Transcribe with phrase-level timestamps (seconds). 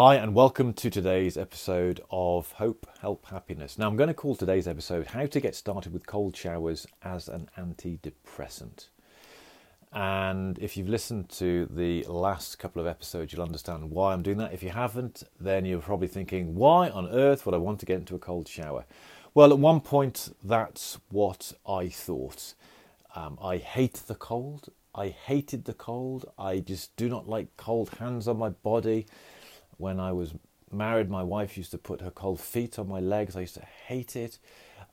[0.00, 3.76] Hi, and welcome to today's episode of Hope, Help, Happiness.
[3.76, 7.28] Now, I'm going to call today's episode How to Get Started with Cold Showers as
[7.28, 8.90] an Antidepressant.
[9.92, 14.38] And if you've listened to the last couple of episodes, you'll understand why I'm doing
[14.38, 14.52] that.
[14.52, 17.98] If you haven't, then you're probably thinking, why on earth would I want to get
[17.98, 18.84] into a cold shower?
[19.34, 22.54] Well, at one point, that's what I thought.
[23.16, 24.68] Um, I hate the cold.
[24.94, 26.30] I hated the cold.
[26.38, 29.06] I just do not like cold hands on my body.
[29.78, 30.34] When I was
[30.70, 33.34] married, my wife used to put her cold feet on my legs.
[33.36, 34.38] I used to hate it.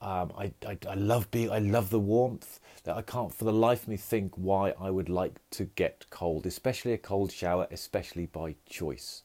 [0.00, 2.60] Um, I, I, I love being, I love the warmth.
[2.84, 6.06] That I can't for the life of me think why I would like to get
[6.10, 9.22] cold, especially a cold shower, especially by choice.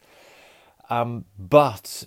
[0.92, 2.04] Um, but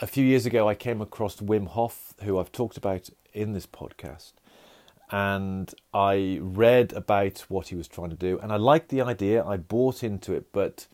[0.00, 3.66] a few years ago, I came across Wim Hof, who I've talked about in this
[3.66, 4.32] podcast,
[5.12, 9.44] and I read about what he was trying to do, and I liked the idea.
[9.44, 10.88] I bought into it, but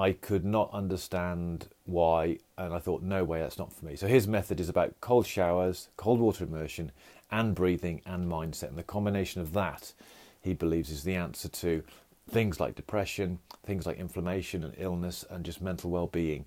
[0.00, 3.96] I could not understand why, and I thought, no way, that's not for me.
[3.96, 6.90] So his method is about cold showers, cold water immersion,
[7.30, 8.68] and breathing and mindset.
[8.68, 9.92] And the combination of that,
[10.40, 11.82] he believes, is the answer to
[12.30, 16.46] things like depression, things like inflammation and illness, and just mental well being.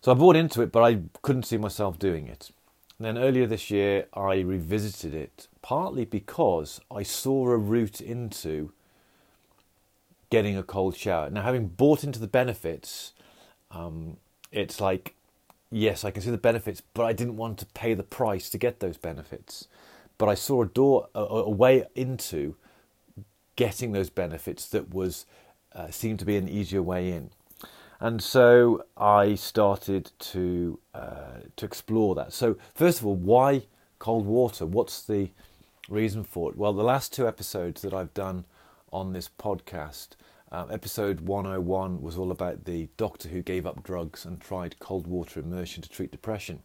[0.00, 2.52] So I bought into it, but I couldn't see myself doing it.
[2.98, 8.70] And then earlier this year, I revisited it, partly because I saw a route into
[10.34, 11.30] getting a cold shower.
[11.30, 13.12] Now, having bought into the benefits,
[13.70, 14.16] um,
[14.50, 15.14] it's like,
[15.70, 18.58] yes, I can see the benefits, but I didn't want to pay the price to
[18.58, 19.68] get those benefits.
[20.18, 22.56] But I saw a door, a, a way into
[23.54, 25.24] getting those benefits that was
[25.72, 27.30] uh, seemed to be an easier way in.
[28.00, 32.32] And so I started to uh, to explore that.
[32.32, 33.62] So first of all, why
[34.00, 34.66] cold water?
[34.66, 35.30] What's the
[35.88, 36.56] reason for it?
[36.56, 38.46] Well, the last two episodes that I've done
[38.94, 40.10] on this podcast.
[40.52, 45.08] Um, episode 101 was all about the doctor who gave up drugs and tried cold
[45.08, 46.62] water immersion to treat depression.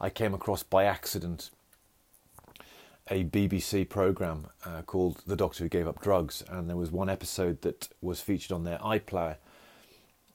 [0.00, 1.50] I came across by accident
[3.10, 7.08] a BBC program uh, called The Doctor Who Gave Up Drugs, and there was one
[7.08, 9.36] episode that was featured on their iPlayer,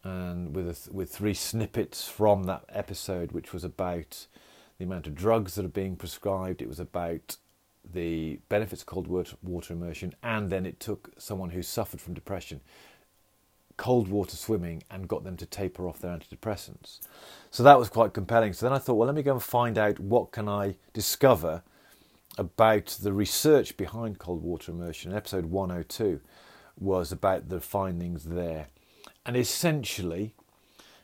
[0.04, 4.28] and with th- with three snippets from that episode, which was about
[4.78, 6.62] the amount of drugs that are being prescribed.
[6.62, 7.38] It was about
[7.92, 12.62] the benefits of cold water, immersion, and then it took someone who suffered from depression
[13.78, 17.00] cold water swimming and got them to taper off their antidepressants.
[17.52, 18.54] So that was quite compelling.
[18.54, 21.64] So then I thought, well, let me go and find out what can I discover
[22.38, 25.14] about the research behind cold water immersion.
[25.14, 26.20] Episode 102
[26.80, 28.68] was about the findings there.
[29.26, 30.34] And essentially,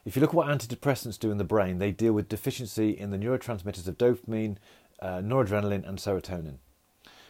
[0.05, 3.11] if you look at what antidepressants do in the brain, they deal with deficiency in
[3.11, 4.57] the neurotransmitters of dopamine,
[5.01, 6.57] uh, noradrenaline, and serotonin.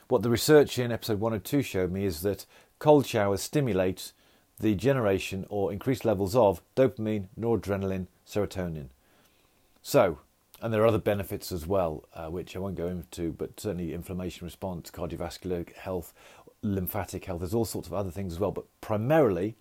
[0.10, 2.48] What the research in episode 102 showed me is that
[2.80, 4.12] cold showers stimulate
[4.60, 8.88] the generation or increased levels of dopamine, noradrenaline, serotonin.
[9.84, 10.18] So,
[10.64, 13.94] and there are other benefits as well, uh, which I won't go into, but certainly
[13.94, 16.12] inflammation response, cardiovascular health,
[16.64, 18.52] lymphatic health, there's all sorts of other things as well.
[18.52, 19.58] But primarily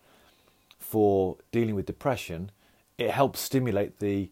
[0.79, 2.53] for dealing with depression,
[2.97, 4.31] it helps stimulate the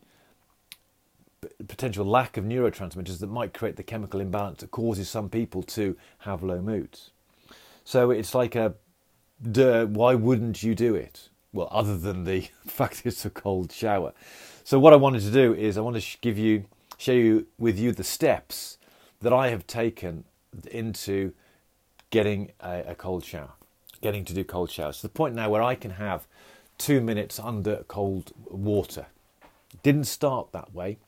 [1.67, 5.97] potential lack of neurotransmitters that might create the chemical imbalance that causes some people to
[6.19, 7.11] have low moods.
[7.85, 8.75] So it's like a,
[9.51, 11.29] duh, why wouldn't you do it?
[11.53, 14.13] Well, other than the fact it's a cold shower.
[14.65, 16.65] So what I wanted to do is I want to give you,
[16.99, 18.79] share you with you the steps
[19.21, 20.25] that I have taken
[20.71, 21.33] into
[22.11, 23.53] getting a, a cold shower,
[24.01, 24.97] getting to do cold showers.
[24.97, 26.27] To the point now where I can have
[26.79, 29.07] two minutes under cold water.
[29.83, 30.99] Didn't start that way.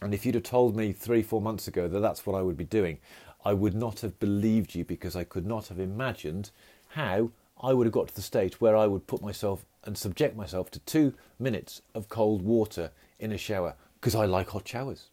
[0.00, 2.56] And if you'd have told me three, four months ago that that's what I would
[2.56, 2.98] be doing,
[3.44, 6.50] I would not have believed you because I could not have imagined
[6.88, 10.36] how I would have got to the stage where I would put myself and subject
[10.36, 15.06] myself to two minutes of cold water in a shower because I like hot showers.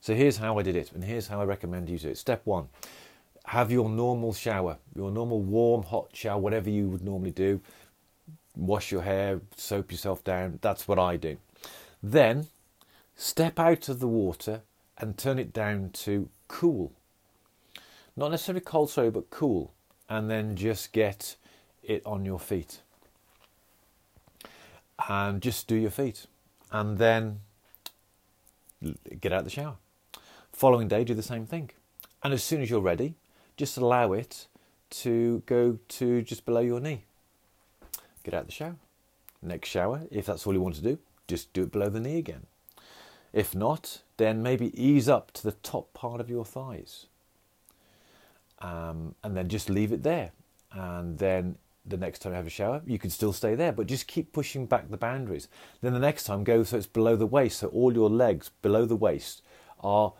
[0.00, 2.18] So here's how I did it, and here's how I recommend you do it.
[2.18, 2.68] Step one
[3.46, 7.58] have your normal shower, your normal warm, hot shower, whatever you would normally do.
[8.54, 10.58] Wash your hair, soap yourself down.
[10.60, 11.38] That's what I do.
[12.02, 12.48] Then
[13.20, 14.62] Step out of the water
[14.96, 16.92] and turn it down to cool.
[18.16, 19.74] Not necessarily cold, sorry, but cool.
[20.08, 21.34] And then just get
[21.82, 22.80] it on your feet.
[25.08, 26.26] And just do your feet.
[26.70, 27.40] And then
[29.20, 29.76] get out of the shower.
[30.52, 31.70] Following day, do the same thing.
[32.22, 33.16] And as soon as you're ready,
[33.56, 34.46] just allow it
[34.90, 37.02] to go to just below your knee.
[38.22, 38.76] Get out of the shower.
[39.42, 42.18] Next shower, if that's all you want to do, just do it below the knee
[42.18, 42.46] again.
[43.32, 47.06] If not, then maybe ease up to the top part of your thighs.
[48.60, 50.32] Um, and then just leave it there.
[50.72, 53.86] And then the next time you have a shower, you can still stay there, but
[53.86, 55.48] just keep pushing back the boundaries.
[55.80, 58.84] Then the next time go so it's below the waist, so all your legs below
[58.84, 59.42] the waist
[59.80, 60.12] are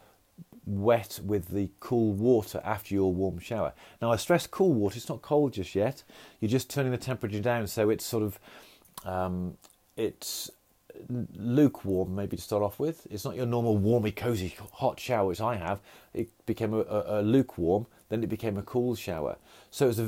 [0.64, 3.72] wet with the cool water after your warm shower.
[4.00, 6.02] Now I stress cool water, it's not cold just yet.
[6.40, 8.38] You're just turning the temperature down so it's sort of
[9.04, 9.56] um,
[9.96, 10.50] it's
[11.34, 13.06] lukewarm maybe to start off with.
[13.10, 15.80] It's not your normal warmy, cozy, hot shower which I have.
[16.14, 19.36] It became a, a, a lukewarm, then it became a cool shower.
[19.70, 20.00] So it's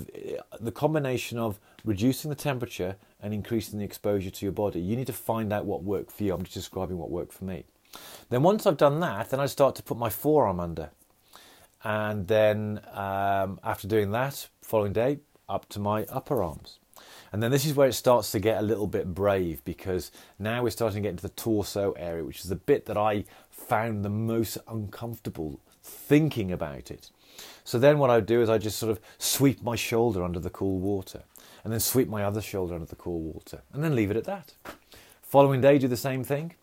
[0.61, 4.81] the combination of reducing the temperature and increasing the exposure to your body.
[4.81, 6.35] You need to find out what worked for you.
[6.35, 7.65] I'm just describing what worked for me.
[8.29, 10.91] Then once I've done that, then I start to put my forearm under.
[11.83, 15.19] And then um, after doing that, following day,
[15.49, 16.79] up to my upper arms.
[17.33, 20.63] And then this is where it starts to get a little bit brave because now
[20.63, 24.05] we're starting to get into the torso area, which is the bit that I found
[24.05, 27.11] the most uncomfortable thinking about it.
[27.65, 30.41] So then what I would do is I just sort of sweep my shoulder under
[30.41, 31.23] the cool water
[31.63, 34.25] and then sweep my other shoulder under the cool water and then leave it at
[34.25, 34.53] that.
[35.23, 36.55] Following day, do the same thing.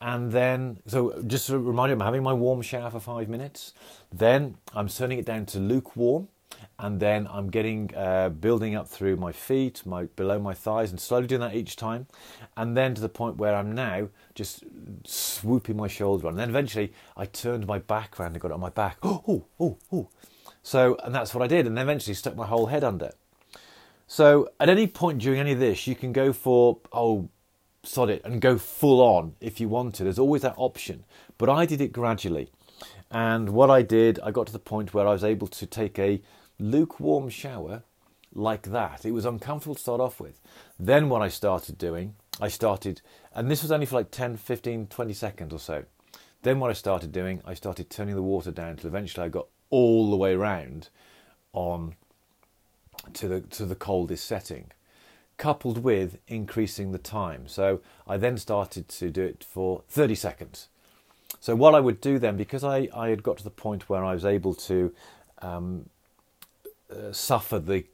[0.00, 3.72] And then, so just to remind you, I'm having my warm shower for five minutes.
[4.12, 6.26] Then I'm turning it down to lukewarm
[6.78, 11.00] and then I'm getting uh, building up through my feet, my below my thighs, and
[11.00, 12.06] slowly doing that each time,
[12.56, 14.64] and then to the point where I'm now just
[15.04, 16.32] swooping my shoulder on.
[16.32, 18.98] And then eventually I turned my back around and got it on my back.
[19.02, 20.08] Oh, oh, oh, oh.
[20.62, 23.12] So, and that's what I did, and then eventually stuck my whole head under.
[24.06, 27.28] So, at any point during any of this, you can go for oh,
[27.84, 30.04] sod it, and go full on if you want to.
[30.04, 31.04] There's always that option,
[31.38, 32.50] but I did it gradually.
[33.10, 35.98] And what I did, I got to the point where I was able to take
[35.98, 36.22] a
[36.62, 37.82] lukewarm shower
[38.34, 39.04] like that.
[39.04, 40.40] It was uncomfortable to start off with.
[40.78, 43.02] Then, what I started doing, I started,
[43.34, 45.84] and this was only for like 10, 15, 20 seconds or so.
[46.42, 49.46] Then, what I started doing, I started turning the water down till eventually I got
[49.70, 50.88] all the way round
[51.52, 51.96] on
[53.14, 54.70] to the to the coldest setting
[55.38, 60.68] coupled with increasing the time so i then started to do it for 30 seconds
[61.40, 64.04] so what i would do then because i, I had got to the point where
[64.04, 64.94] i was able to
[65.40, 65.88] um,
[67.12, 67.84] suffer the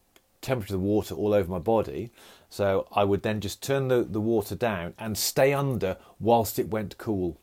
[0.40, 2.10] temperature of the water all over my body.
[2.50, 6.70] So I would then just turn the, the water down and stay under whilst it
[6.70, 7.36] went cool.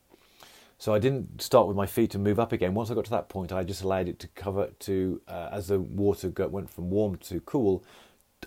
[0.77, 2.73] So I didn't start with my feet and move up again.
[2.73, 5.67] Once I got to that point, I just allowed it to cover to uh, as
[5.67, 7.83] the water got, went from warm to cool.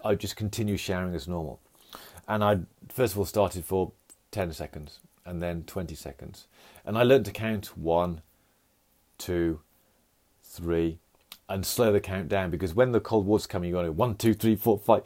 [0.04, 1.58] I just continue showering as normal,
[2.28, 3.92] and I first of all started for
[4.30, 6.46] ten seconds and then twenty seconds,
[6.84, 8.20] and I learned to count one,
[9.16, 9.60] two,
[10.42, 10.98] three,
[11.48, 14.34] and slow the count down because when the cold water's coming, you're going one, two,
[14.34, 15.02] three, four, five.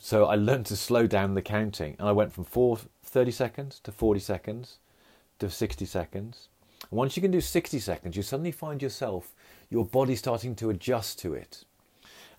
[0.00, 3.80] So I learned to slow down the counting, and I went from four, 30 seconds
[3.80, 4.78] to 40 seconds
[5.38, 6.48] to 60 seconds.
[6.90, 9.34] And once you can do 60 seconds, you suddenly find yourself,
[9.70, 11.64] your body starting to adjust to it.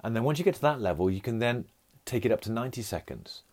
[0.04, 1.66] And then once you get to that level, you can then
[2.06, 3.44] take it up to 90 seconds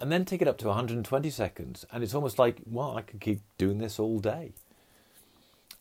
[0.00, 1.86] and then take it up to 120 seconds.
[1.92, 4.52] And it's almost like, well, I could keep doing this all day.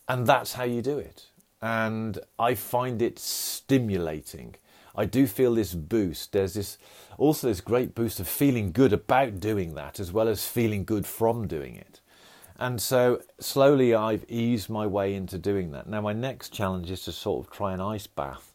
[0.08, 1.26] And that's how you do it
[1.62, 4.56] and I find it stimulating.
[4.96, 6.32] I do feel this boost.
[6.32, 6.78] There's this
[7.18, 11.06] also this great boost of feeling good about doing that, as well as feeling good
[11.06, 12.02] from doing it.
[12.58, 15.88] And so slowly I've eased my way into doing that.
[15.88, 18.54] Now my next challenge is to sort of try an ice bath,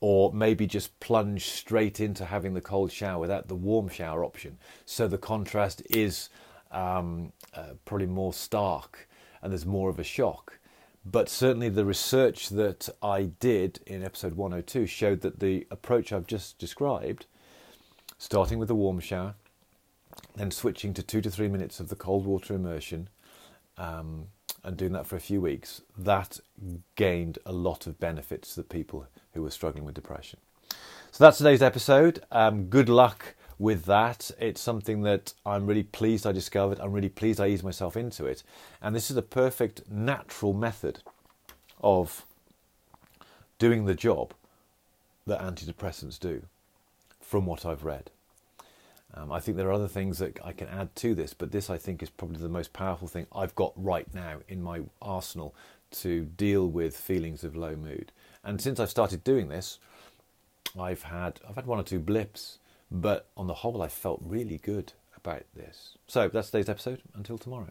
[0.00, 4.58] or maybe just plunge straight into having the cold shower without the warm shower option.
[4.86, 6.28] So the contrast is
[6.70, 9.08] um, uh, probably more stark,
[9.42, 10.59] and there's more of a shock.
[11.04, 16.26] But certainly, the research that I did in episode 102 showed that the approach I've
[16.26, 17.26] just described,
[18.18, 19.34] starting with a warm shower,
[20.36, 23.08] then switching to two to three minutes of the cold water immersion,
[23.78, 24.26] um,
[24.62, 26.38] and doing that for a few weeks, that
[26.96, 30.38] gained a lot of benefits to the people who were struggling with depression.
[31.12, 32.22] So that's today's episode.
[32.30, 34.30] Um, good luck with that.
[34.40, 36.80] It's something that I'm really pleased I discovered.
[36.80, 38.42] I'm really pleased I eased myself into it.
[38.80, 41.00] And this is a perfect natural method
[41.82, 42.24] of
[43.58, 44.32] doing the job
[45.26, 46.42] that antidepressants do
[47.20, 48.10] from what I've read.
[49.12, 51.68] Um, I think there are other things that I can add to this, but this
[51.68, 55.54] I think is probably the most powerful thing I've got right now in my arsenal
[55.90, 58.10] to deal with feelings of low mood.
[58.42, 59.78] And since I've started doing this,
[60.78, 62.58] I've had I've had one or two blips
[62.90, 65.96] but on the whole, I felt really good about this.
[66.06, 67.02] So that's today's episode.
[67.14, 67.70] Until tomorrow.